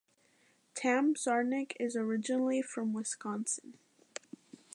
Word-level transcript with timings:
Tam 0.73 1.13
Czarnik 1.13 1.73
is 1.79 1.95
originally 1.95 2.63
from 2.63 2.91
Wisconsin. 2.91 3.75